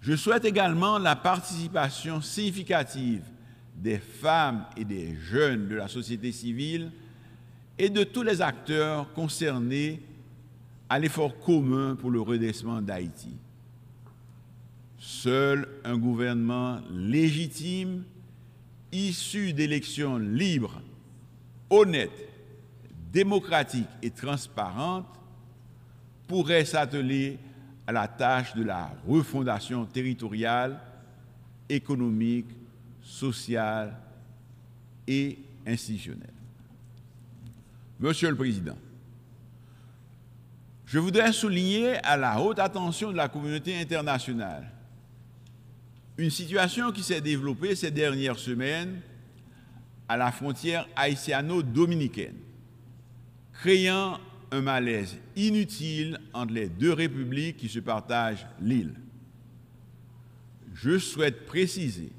Je 0.00 0.16
souhaite 0.16 0.44
également 0.44 0.98
la 0.98 1.14
participation 1.14 2.20
significative 2.20 3.22
des 3.76 3.98
femmes 3.98 4.64
et 4.76 4.84
des 4.84 5.14
jeunes 5.14 5.68
de 5.68 5.76
la 5.76 5.86
société 5.86 6.32
civile 6.32 6.90
et 7.78 7.88
de 7.88 8.02
tous 8.02 8.24
les 8.24 8.42
acteurs 8.42 9.12
concernés 9.12 10.02
à 10.88 10.98
l'effort 10.98 11.38
commun 11.38 11.94
pour 11.94 12.10
le 12.10 12.20
redressement 12.20 12.82
d'Haïti. 12.82 13.36
Seul 14.98 15.68
un 15.84 15.96
gouvernement 15.96 16.80
légitime, 16.90 18.02
issu 18.92 19.52
d'élections 19.52 20.18
libres, 20.18 20.80
honnêtes, 21.70 22.28
démocratiques 23.12 23.88
et 24.02 24.10
transparentes, 24.10 25.06
pourrait 26.28 26.64
s'atteler 26.64 27.38
à 27.86 27.92
la 27.92 28.08
tâche 28.08 28.54
de 28.54 28.62
la 28.62 28.94
refondation 29.06 29.84
territoriale, 29.84 30.78
économique, 31.68 32.46
sociale 33.02 33.96
et 35.06 35.38
institutionnelle. 35.66 36.28
Monsieur 37.98 38.30
le 38.30 38.36
Président, 38.36 38.76
je 40.86 40.98
voudrais 40.98 41.32
souligner 41.32 41.96
à 42.04 42.16
la 42.16 42.40
haute 42.40 42.58
attention 42.58 43.10
de 43.10 43.16
la 43.16 43.28
communauté 43.28 43.78
internationale 43.78 44.70
une 46.22 46.30
situation 46.30 46.92
qui 46.92 47.02
s'est 47.02 47.20
développée 47.20 47.74
ces 47.74 47.90
dernières 47.90 48.38
semaines 48.38 49.00
à 50.08 50.16
la 50.16 50.30
frontière 50.30 50.88
haïtiano-dominicaine, 50.94 52.36
créant 53.52 54.20
un 54.52 54.60
malaise 54.60 55.18
inutile 55.34 56.20
entre 56.32 56.54
les 56.54 56.68
deux 56.68 56.92
républiques 56.92 57.56
qui 57.56 57.68
se 57.68 57.80
partagent 57.80 58.46
l'île. 58.60 58.94
Je 60.74 60.98
souhaite 60.98 61.44
préciser 61.44 62.12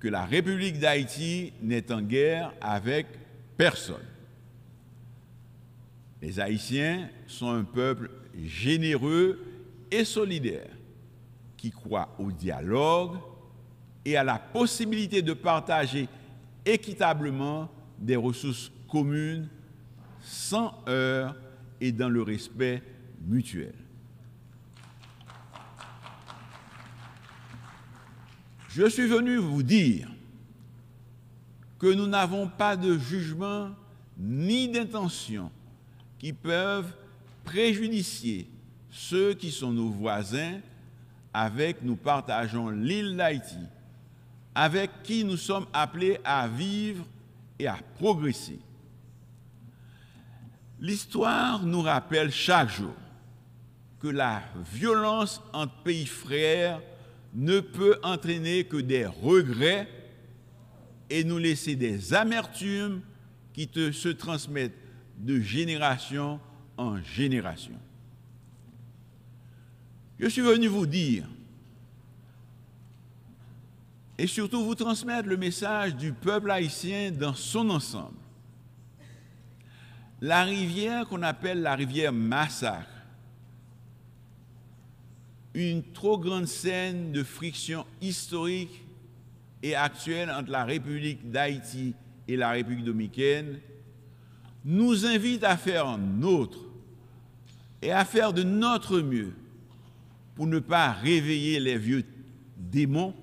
que 0.00 0.08
la 0.08 0.24
République 0.24 0.78
d'Haïti 0.78 1.52
n'est 1.62 1.92
en 1.92 2.00
guerre 2.00 2.54
avec 2.60 3.06
personne. 3.56 3.96
Les 6.22 6.40
Haïtiens 6.40 7.10
sont 7.26 7.50
un 7.50 7.64
peuple 7.64 8.10
généreux 8.34 9.44
et 9.90 10.04
solidaire 10.04 10.75
qui 11.56 11.70
croit 11.70 12.14
au 12.18 12.30
dialogue 12.30 13.16
et 14.04 14.16
à 14.16 14.24
la 14.24 14.38
possibilité 14.38 15.22
de 15.22 15.32
partager 15.32 16.08
équitablement 16.64 17.68
des 17.98 18.16
ressources 18.16 18.70
communes 18.88 19.48
sans 20.20 20.74
heurts 20.88 21.34
et 21.80 21.92
dans 21.92 22.08
le 22.08 22.22
respect 22.22 22.82
mutuel. 23.26 23.74
Je 28.68 28.88
suis 28.88 29.06
venu 29.06 29.36
vous 29.36 29.62
dire 29.62 30.08
que 31.78 31.92
nous 31.92 32.06
n'avons 32.06 32.48
pas 32.48 32.76
de 32.76 32.98
jugement 32.98 33.70
ni 34.18 34.68
d'intention 34.68 35.50
qui 36.18 36.32
peuvent 36.32 36.92
préjudicier 37.44 38.48
ceux 38.90 39.34
qui 39.34 39.50
sont 39.50 39.72
nos 39.72 39.88
voisins 39.88 40.60
avec 41.38 41.82
nous 41.82 41.96
partageons 41.96 42.70
l'île 42.70 43.14
d'Haïti, 43.14 43.58
avec 44.54 45.02
qui 45.02 45.22
nous 45.22 45.36
sommes 45.36 45.66
appelés 45.70 46.18
à 46.24 46.48
vivre 46.48 47.04
et 47.58 47.66
à 47.66 47.76
progresser. 47.98 48.58
L'histoire 50.80 51.62
nous 51.62 51.82
rappelle 51.82 52.32
chaque 52.32 52.70
jour 52.70 52.94
que 54.00 54.08
la 54.08 54.40
violence 54.72 55.42
entre 55.52 55.74
pays 55.82 56.06
frères 56.06 56.80
ne 57.34 57.60
peut 57.60 57.98
entraîner 58.02 58.64
que 58.64 58.78
des 58.78 59.04
regrets 59.04 59.90
et 61.10 61.22
nous 61.22 61.36
laisser 61.36 61.76
des 61.76 62.14
amertumes 62.14 63.02
qui 63.52 63.68
se 63.74 64.08
transmettent 64.08 64.78
de 65.18 65.38
génération 65.38 66.40
en 66.78 66.96
génération. 67.02 67.78
Je 70.18 70.28
suis 70.28 70.42
venu 70.42 70.66
vous 70.66 70.86
dire. 70.86 71.24
Et 74.18 74.26
surtout 74.26 74.64
vous 74.64 74.74
transmettre 74.74 75.28
le 75.28 75.36
message 75.36 75.94
du 75.94 76.12
peuple 76.12 76.50
haïtien 76.50 77.10
dans 77.10 77.34
son 77.34 77.68
ensemble. 77.68 78.16
La 80.22 80.44
rivière 80.44 81.06
qu'on 81.06 81.22
appelle 81.22 81.60
la 81.60 81.74
rivière 81.74 82.12
Massacre, 82.12 82.88
une 85.52 85.82
trop 85.92 86.18
grande 86.18 86.46
scène 86.46 87.12
de 87.12 87.22
friction 87.22 87.84
historique 88.00 88.82
et 89.62 89.74
actuelle 89.74 90.30
entre 90.30 90.50
la 90.50 90.64
République 90.64 91.30
d'Haïti 91.30 91.94
et 92.26 92.36
la 92.36 92.50
République 92.50 92.84
dominicaine, 92.84 93.58
nous 94.64 95.04
invite 95.04 95.44
à 95.44 95.58
faire 95.58 95.98
nôtre 95.98 96.60
et 97.82 97.92
à 97.92 98.06
faire 98.06 98.32
de 98.32 98.42
notre 98.42 99.00
mieux 99.00 99.34
pour 100.36 100.46
ne 100.46 100.58
pas 100.58 100.92
réveiller 100.92 101.58
les 101.58 101.78
vieux 101.78 102.04
démons, 102.56 103.14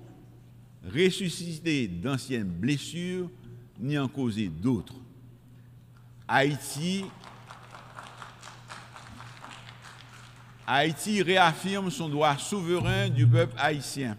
ressusciter 0.92 1.86
d'anciennes 1.86 2.50
blessures, 2.50 3.30
ni 3.78 3.96
en 3.96 4.08
causer 4.08 4.48
d'autres. 4.48 4.96
Haïti, 6.26 7.04
réaffirme 11.22 11.90
son 11.90 12.08
droit 12.08 12.36
souverain 12.36 13.08
du 13.08 13.26
peuple 13.26 13.54
haïtien 13.58 14.18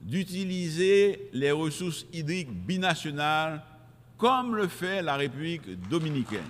d'utiliser 0.00 1.28
les 1.32 1.52
ressources 1.52 2.06
hydriques 2.12 2.50
binationales 2.50 3.62
comme 4.16 4.56
le 4.56 4.66
fait 4.66 5.02
la 5.02 5.16
République 5.16 5.88
dominicaine. 5.88 6.40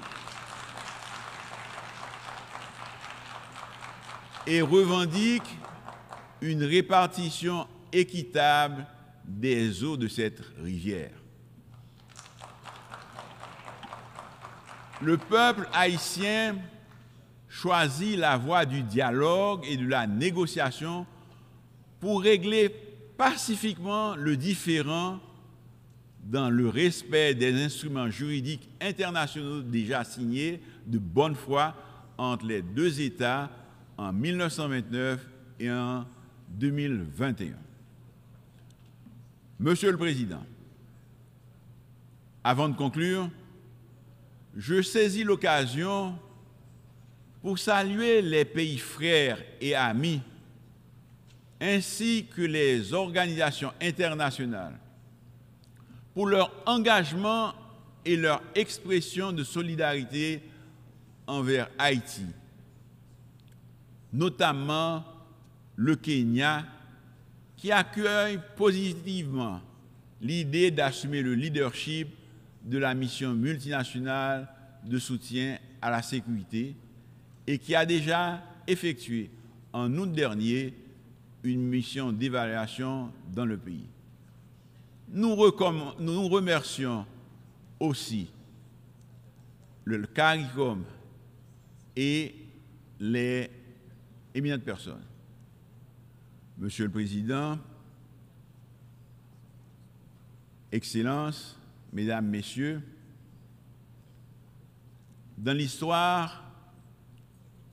Et 4.53 4.63
revendique 4.63 5.45
une 6.41 6.65
répartition 6.65 7.69
équitable 7.93 8.85
des 9.25 9.85
eaux 9.85 9.97
de 9.97 10.09
cette 10.09 10.43
rivière. 10.61 11.13
Le 15.01 15.17
peuple 15.19 15.69
haïtien 15.73 16.57
choisit 17.49 18.19
la 18.19 18.37
voie 18.37 18.67
du 18.67 18.83
dialogue 18.83 19.65
et 19.69 19.77
de 19.77 19.87
la 19.87 20.09
négociation 20.09 21.07
pour 22.01 22.21
régler 22.21 22.75
pacifiquement 23.17 24.17
le 24.17 24.37
différent 24.37 25.21
dans 26.25 26.51
le 26.51 26.69
respect 26.69 27.37
des 27.37 27.55
instruments 27.63 28.11
juridiques 28.11 28.69
internationaux 28.81 29.63
déjà 29.63 30.03
signés 30.03 30.61
de 30.89 30.99
bonne 30.99 31.37
foi 31.37 31.73
entre 32.19 32.47
les 32.47 32.63
deux 32.63 33.01
États 33.01 33.49
en 34.01 34.15
1929 34.15 35.21
et 35.61 35.71
en 35.71 36.07
2021. 36.49 37.55
Monsieur 39.59 39.91
le 39.91 39.99
Président, 39.99 40.43
avant 42.43 42.71
de 42.71 42.77
conclure, 42.77 43.29
je 44.57 44.81
saisis 44.81 45.23
l'occasion 45.23 46.19
pour 47.43 47.59
saluer 47.59 48.23
les 48.23 48.47
pays 48.47 48.79
frères 48.79 49.39
et 49.61 49.75
amis 49.75 50.23
ainsi 51.61 52.27
que 52.35 52.41
les 52.41 52.95
organisations 52.95 53.73
internationales 53.83 54.79
pour 56.15 56.27
leur 56.27 56.51
engagement 56.65 57.53
et 58.07 58.17
leur 58.17 58.43
expression 58.55 59.31
de 59.33 59.45
solidarité 59.45 60.43
envers 61.27 61.69
Haïti, 61.79 62.25
notamment 64.13 65.05
le 65.77 65.97
Kenya, 65.97 66.67
qui 67.57 67.71
accueille 67.73 68.41
positivement 68.57 69.61
l'idée 70.21 70.71
d'assumer 70.71 71.23
le 71.23 71.35
leadership 71.35 72.09
de 72.65 72.79
la 72.79 72.95
mission 72.95 73.35
multinationale 73.35 74.49
de 74.85 74.99
soutien 74.99 75.59
à 75.81 75.91
la 75.91 76.03
sécurité 76.03 76.75
et 77.47 77.59
qui 77.59 77.75
a 77.75 77.87
déjà 77.87 78.43
effectué 78.67 79.31
en 79.73 79.93
août 79.97 80.13
dernier 80.13 80.75
une 81.43 81.63
mission 81.63 82.13
d'évaluation 82.13 83.11
dans 83.33 83.45
le 83.47 83.57
pays. 83.57 83.87
Nous, 85.09 85.37
nous 85.99 86.29
remercions 86.29 87.07
aussi 87.79 88.31
le 89.85 90.07
CARICOM 90.07 90.85
et 91.97 92.35
les 93.01 93.51
éminentes 94.35 94.63
personnes. 94.63 95.05
Monsieur 96.59 96.85
le 96.85 96.91
Président, 96.91 97.59
Excellences, 100.73 101.59
Mesdames, 101.93 102.27
Messieurs, 102.27 102.81
dans 105.37 105.57
l'histoire 105.57 106.45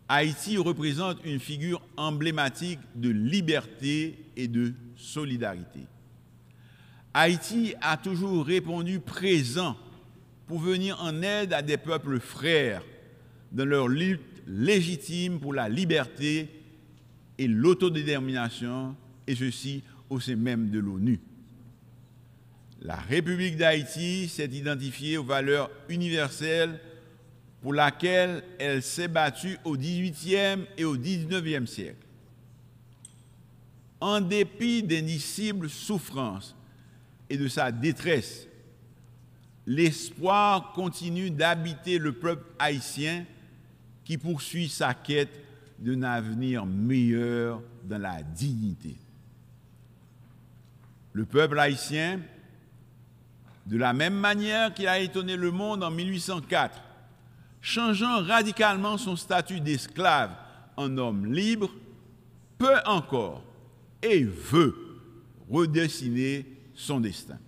Haïti 0.09 0.57
représente 0.57 1.23
une 1.25 1.39
figure 1.39 1.81
emblématique 1.97 2.79
de 2.95 3.09
liberté 3.09 4.17
et 4.37 4.47
de 4.47 4.73
solidarité. 4.95 5.81
Haïti 7.13 7.75
a 7.81 7.97
toujours 7.97 8.45
répondu 8.45 8.99
présent 8.99 9.75
pour 10.45 10.59
venir 10.59 10.97
en 11.01 11.21
aide 11.21 11.51
à 11.51 11.61
des 11.61 11.77
peuples 11.77 12.19
frères 12.19 12.83
dans 13.51 13.65
leur 13.65 13.89
lutte 13.89 14.36
légitime 14.47 15.39
pour 15.39 15.53
la 15.53 15.67
liberté 15.67 16.49
et 17.37 17.47
l'autodétermination, 17.47 18.95
et 19.27 19.35
ceci 19.35 19.83
au 20.09 20.19
sein 20.19 20.37
même 20.37 20.69
de 20.69 20.79
l'ONU. 20.79 21.19
La 22.81 22.95
République 22.95 23.57
d'Haïti 23.57 24.29
s'est 24.29 24.47
identifiée 24.47 25.17
aux 25.17 25.23
valeurs 25.23 25.69
universelles 25.89 26.79
pour 27.61 27.73
laquelle 27.73 28.43
elle 28.59 28.81
s'est 28.81 29.07
battue 29.07 29.57
au 29.65 29.75
XVIIIe 29.75 30.65
et 30.77 30.85
au 30.85 30.95
XIXe 30.95 31.69
siècle. 31.69 32.05
En 33.99 34.21
dépit 34.21 34.83
d'indicibles 34.83 35.69
souffrances 35.69 36.55
et 37.29 37.37
de 37.37 37.47
sa 37.47 37.71
détresse, 37.71 38.47
l'espoir 39.65 40.71
continue 40.73 41.31
d'habiter 41.31 41.97
le 41.97 42.13
peuple 42.13 42.45
haïtien 42.59 43.25
qui 44.07 44.17
poursuit 44.17 44.69
sa 44.69 44.93
quête 44.93 45.43
d'un 45.79 46.01
avenir 46.03 46.65
meilleur 46.65 47.61
dans 47.83 48.01
la 48.01 48.23
dignité. 48.23 48.95
Le 51.11 51.25
peuple 51.25 51.59
haïtien, 51.59 52.21
de 53.65 53.77
la 53.77 53.91
même 53.91 54.13
manière 54.13 54.73
qu'il 54.73 54.87
a 54.87 54.97
étonné 54.99 55.35
le 55.35 55.51
monde 55.51 55.83
en 55.83 55.91
1804, 55.91 56.81
changeant 57.59 58.23
radicalement 58.23 58.97
son 58.97 59.17
statut 59.17 59.59
d'esclave 59.59 60.31
en 60.77 60.97
homme 60.97 61.25
libre, 61.25 61.69
peut 62.57 62.79
encore 62.85 63.43
et 64.01 64.23
veut 64.23 64.73
redessiner 65.51 66.45
son 66.73 67.01
destin. 67.01 67.39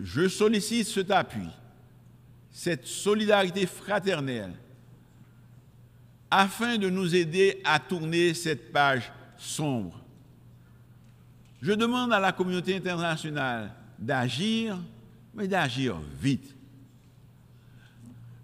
Je 0.00 0.28
sollicite 0.28 0.86
cet 0.86 1.10
appui, 1.10 1.48
cette 2.50 2.86
solidarité 2.86 3.66
fraternelle, 3.66 4.54
afin 6.30 6.78
de 6.78 6.90
nous 6.90 7.14
aider 7.14 7.60
à 7.64 7.78
tourner 7.78 8.34
cette 8.34 8.72
page 8.72 9.12
sombre. 9.36 10.00
Je 11.62 11.72
demande 11.72 12.12
à 12.12 12.20
la 12.20 12.32
communauté 12.32 12.76
internationale 12.76 13.72
d'agir, 13.98 14.78
mais 15.34 15.48
d'agir 15.48 15.96
vite. 16.20 16.54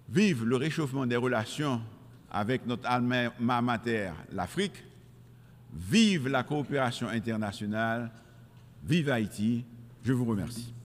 Vive 0.08 0.44
le 0.44 0.56
réchauffement 0.56 1.06
des 1.06 1.16
relations 1.16 1.80
avec 2.30 2.66
notre 2.66 2.86
alma 2.86 3.60
mater, 3.60 4.10
l'Afrique. 4.32 4.84
Vive 5.72 6.28
la 6.28 6.42
coopération 6.42 7.08
internationale. 7.08 8.10
Vive 8.84 9.10
Haïti. 9.10 9.64
Je 10.04 10.12
vous 10.12 10.24
remercie. 10.24 10.72